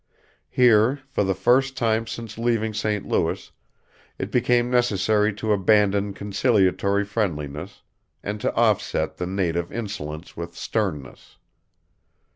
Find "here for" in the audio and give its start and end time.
0.49-1.23